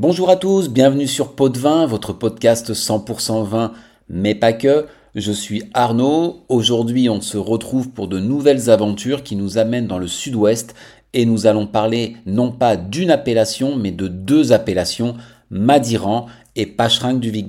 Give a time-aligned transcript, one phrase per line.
[0.00, 3.72] Bonjour à tous, bienvenue sur Pot de Vin, votre podcast 100% vin,
[4.08, 4.86] mais pas que.
[5.14, 6.40] Je suis Arnaud.
[6.48, 10.74] Aujourd'hui, on se retrouve pour de nouvelles aventures qui nous amènent dans le sud-ouest
[11.12, 15.16] et nous allons parler non pas d'une appellation, mais de deux appellations,
[15.50, 17.48] Madiran et Pacherinck du Vic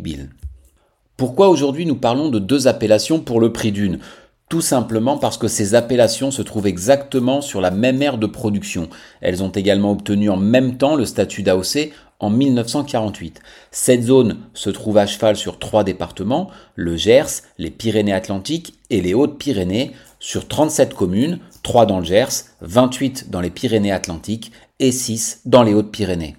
[1.15, 3.99] Pourquoi aujourd'hui nous parlons de deux appellations pour le prix d'une?
[4.51, 8.89] Tout simplement parce que ces appellations se trouvent exactement sur la même aire de production.
[9.21, 13.39] Elles ont également obtenu en même temps le statut d'AOC en 1948.
[13.71, 19.13] Cette zone se trouve à cheval sur trois départements, le Gers, les Pyrénées-Atlantiques et les
[19.13, 25.63] Hautes-Pyrénées, sur 37 communes, 3 dans le Gers, 28 dans les Pyrénées-Atlantiques et 6 dans
[25.63, 26.35] les Hautes-Pyrénées.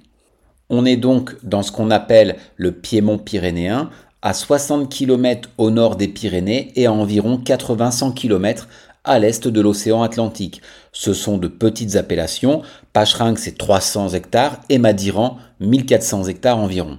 [0.68, 3.88] On est donc dans ce qu'on appelle le Piémont pyrénéen,
[4.22, 8.68] à 60 km au nord des Pyrénées et à environ 80-100 km
[9.04, 10.62] à l'est de l'océan Atlantique.
[10.92, 12.62] Ce sont de petites appellations.
[12.92, 16.98] Pacherinck, c'est 300 hectares et Madiran, 1400 hectares environ.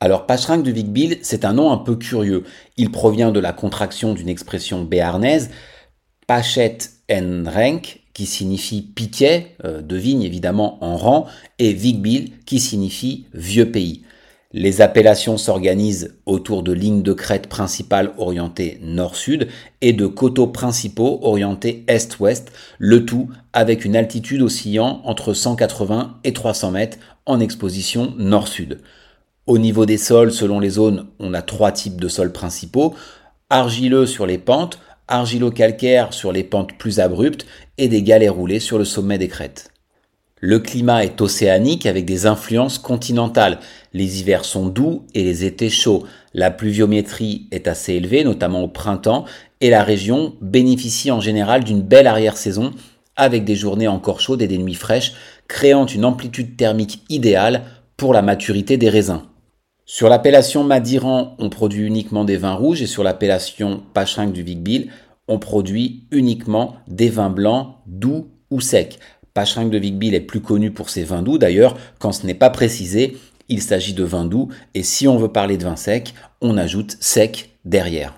[0.00, 2.44] Alors Pacherinck de Vic-Bilh, c'est un nom un peu curieux.
[2.76, 5.50] Il provient de la contraction d'une expression béarnaise,
[6.26, 6.78] Pachet
[7.10, 11.26] en Renk, qui signifie piquet, euh, de vigne évidemment en rang,
[11.58, 14.02] et Vic-Bilh, qui signifie vieux pays.
[14.58, 19.48] Les appellations s'organisent autour de lignes de crête principales orientées nord-sud
[19.82, 26.32] et de coteaux principaux orientés est-ouest, le tout avec une altitude oscillant entre 180 et
[26.32, 28.80] 300 mètres en exposition nord-sud.
[29.46, 32.94] Au niveau des sols, selon les zones, on a trois types de sols principaux,
[33.50, 37.44] argileux sur les pentes, argilo-calcaire sur les pentes plus abruptes
[37.76, 39.70] et des galets roulés sur le sommet des crêtes.
[40.40, 43.58] Le climat est océanique avec des influences continentales.
[43.94, 46.04] Les hivers sont doux et les étés chauds.
[46.34, 49.24] La pluviométrie est assez élevée, notamment au printemps,
[49.62, 52.72] et la région bénéficie en général d'une belle arrière-saison
[53.16, 55.14] avec des journées encore chaudes et des nuits fraîches,
[55.48, 57.62] créant une amplitude thermique idéale
[57.96, 59.22] pour la maturité des raisins.
[59.86, 64.90] Sur l'appellation Madiran, on produit uniquement des vins rouges et sur l'appellation Pacherinck du Vic-Bilh,
[65.28, 68.98] on produit uniquement des vins blancs, doux ou secs.
[69.36, 72.48] Pacherinck de Vic-Bilh est plus connu pour ses vins doux d'ailleurs, quand ce n'est pas
[72.48, 73.18] précisé,
[73.50, 76.96] il s'agit de vins doux et si on veut parler de vin sec, on ajoute
[77.00, 78.14] sec derrière.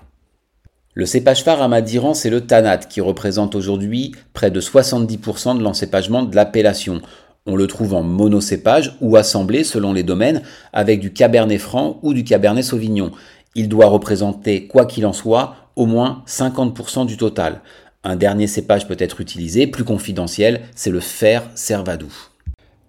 [0.93, 5.61] Le cépage phare à Madiran, c'est le Tanat qui représente aujourd'hui près de 70% de
[5.61, 7.01] l'encépagement de l'appellation.
[7.45, 10.41] On le trouve en monocépage ou assemblé selon les domaines
[10.71, 13.11] avec du Cabernet Franc ou du Cabernet Sauvignon.
[13.55, 17.59] Il doit représenter, quoi qu'il en soit, au moins 50% du total.
[18.05, 22.13] Un dernier cépage peut être utilisé, plus confidentiel, c'est le fer servadou.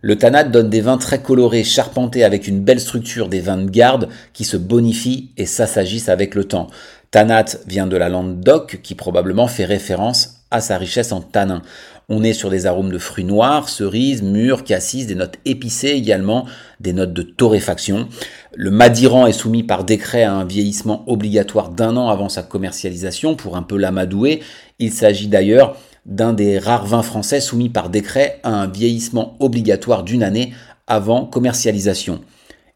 [0.03, 3.69] Le Tanat donne des vins très colorés, charpentés avec une belle structure, des vins de
[3.69, 6.69] garde qui se bonifient et s'assagissent avec le temps.
[7.11, 11.63] Tanat vient de la lande d'oc qui probablement fait référence à sa richesse en tanins.
[12.13, 16.45] On est sur des arômes de fruits noirs, cerises, mûres, cassis, des notes épicées également,
[16.81, 18.09] des notes de torréfaction.
[18.57, 23.37] Le Madiran est soumis par décret à un vieillissement obligatoire d'un an avant sa commercialisation
[23.37, 24.41] pour un peu l'amadouer.
[24.81, 30.03] Il s'agit d'ailleurs d'un des rares vins français soumis par décret à un vieillissement obligatoire
[30.03, 30.53] d'une année
[30.89, 32.21] avant commercialisation.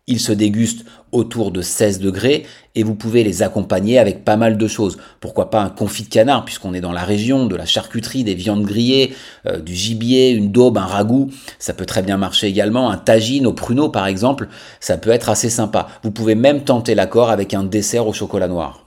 [0.07, 2.45] Ils se dégustent autour de 16 degrés
[2.75, 4.99] et vous pouvez les accompagner avec pas mal de choses.
[5.19, 8.35] Pourquoi pas un confit de canard puisqu'on est dans la région, de la charcuterie, des
[8.35, 9.15] viandes grillées,
[9.47, 11.31] euh, du gibier, une daube, un ragoût.
[11.59, 12.91] Ça peut très bien marcher également.
[12.91, 14.49] Un tagine au pruneau par exemple,
[14.79, 15.89] ça peut être assez sympa.
[16.03, 18.85] Vous pouvez même tenter l'accord avec un dessert au chocolat noir.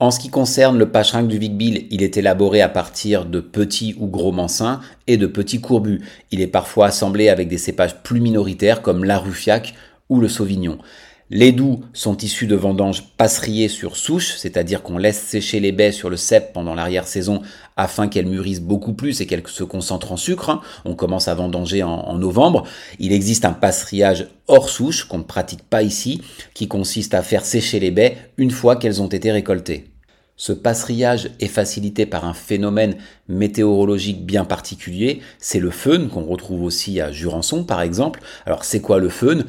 [0.00, 3.94] En ce qui concerne le pacherinck du Vic-Bilh, il est élaboré à partir de petits
[4.00, 6.00] ou gros mansins et de petits courbus.
[6.30, 9.74] Il est parfois assemblé avec des cépages plus minoritaires comme la Ruffiac
[10.10, 10.78] ou le Sauvignon.
[11.32, 15.92] Les doux sont issus de vendanges passeriées sur souche, c'est-à-dire qu'on laisse sécher les baies
[15.92, 17.40] sur le cep pendant l'arrière-saison
[17.76, 20.60] afin qu'elles mûrissent beaucoup plus et qu'elles se concentrent en sucre.
[20.84, 22.64] On commence à vendanger en, novembre.
[22.98, 26.20] Il existe un passerillage hors souche qu'on ne pratique pas ici,
[26.52, 29.84] qui consiste à faire sécher les baies une fois qu'elles ont été récoltées.
[30.34, 32.96] Ce passerillage est facilité par un phénomène
[33.28, 38.20] météorologique bien particulier, c'est le feun qu'on retrouve aussi à Jurançon par exemple.
[38.46, 39.44] Alors c'est quoi le feun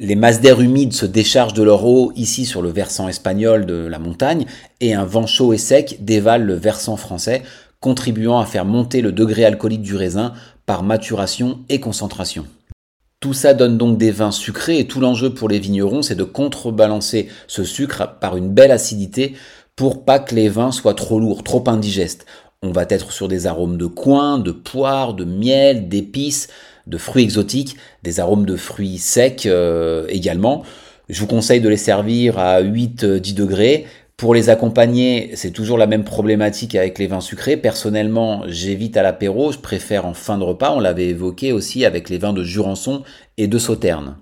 [0.00, 3.74] les masses d'air humides se déchargent de leur eau ici sur le versant espagnol de
[3.74, 4.46] la montagne
[4.80, 7.42] et un vent chaud et sec dévale le versant français,
[7.80, 10.32] contribuant à faire monter le degré alcoolique du raisin
[10.66, 12.46] par maturation et concentration.
[13.20, 16.24] Tout ça donne donc des vins sucrés et tout l'enjeu pour les vignerons, c'est de
[16.24, 19.34] contrebalancer ce sucre par une belle acidité
[19.74, 22.26] pour pas que les vins soient trop lourds, trop indigestes.
[22.62, 26.48] On va être sur des arômes de coin, de poire, de miel, d'épices,
[26.88, 30.64] de fruits exotiques, des arômes de fruits secs euh, également.
[31.08, 33.86] Je vous conseille de les servir à 8-10 degrés.
[34.16, 37.56] Pour les accompagner, c'est toujours la même problématique avec les vins sucrés.
[37.56, 40.74] Personnellement, j'évite à l'apéro, je préfère en fin de repas.
[40.74, 43.04] On l'avait évoqué aussi avec les vins de Jurançon
[43.36, 44.16] et de Sauterne.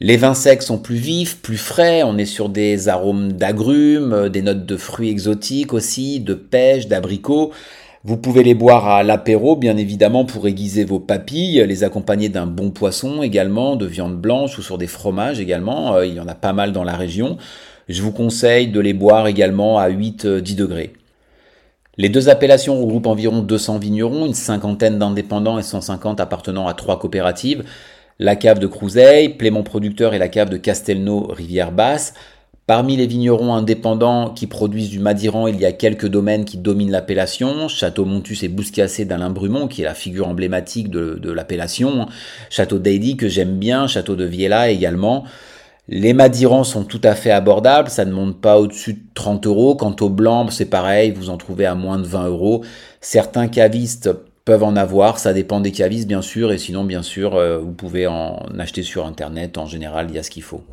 [0.00, 4.42] Les vins secs sont plus vifs, plus frais, on est sur des arômes d'agrumes, des
[4.42, 7.52] notes de fruits exotiques aussi, de pêche, d'abricots.
[8.04, 12.46] Vous pouvez les boire à l'apéro, bien évidemment, pour aiguiser vos papilles, les accompagner d'un
[12.46, 15.94] bon poisson également, de viande blanche ou sur des fromages également.
[15.94, 17.38] Euh, il y en a pas mal dans la région.
[17.88, 20.92] Je vous conseille de les boire également à 8-10 euh, degrés.
[21.96, 27.00] Les deux appellations regroupent environ 200 vignerons, une cinquantaine d'indépendants et 150 appartenant à trois
[27.00, 27.64] coopératives.
[28.20, 32.14] La cave de Crouseille, Plément Producteur et la cave de Castelnau, Rivière Basse.
[32.68, 36.90] Parmi les vignerons indépendants qui produisent du Madiran, il y a quelques domaines qui dominent
[36.90, 37.66] l'appellation.
[37.66, 42.08] Château Montus et Bouscassé d'Alain Brumont, qui est la figure emblématique de, l'appellation.
[42.50, 43.86] Château d'Aidy, que j'aime bien.
[43.86, 45.24] Château de Viella également.
[45.88, 49.74] Les Madirans sont tout à fait abordables, ça ne monte pas au-dessus de 30 euros.
[49.74, 52.66] Quant au blanc, c'est pareil, vous en trouvez à moins de 20 euros.
[53.00, 54.10] Certains cavistes
[54.44, 57.72] peuvent en avoir, ça dépend des cavistes bien sûr, et sinon bien sûr, euh, vous
[57.72, 60.64] pouvez en acheter sur Internet, en général, il y a ce qu'il faut.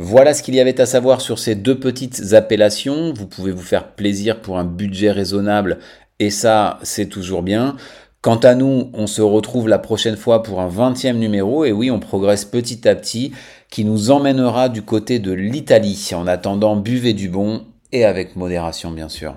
[0.00, 3.12] Voilà ce qu'il y avait à savoir sur ces deux petites appellations.
[3.12, 5.80] Vous pouvez vous faire plaisir pour un budget raisonnable,
[6.20, 7.76] et ça, c'est toujours bien.
[8.22, 11.90] Quant à nous, on se retrouve la prochaine fois pour un 20e numéro, et oui,
[11.90, 13.32] on progresse petit à petit
[13.70, 16.10] qui nous emmènera du côté de l'Italie.
[16.14, 19.34] En attendant, buvez du bon et avec modération bien sûr.